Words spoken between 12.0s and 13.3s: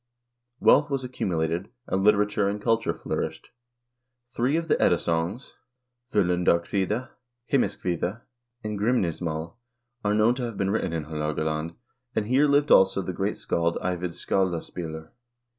and here lived also the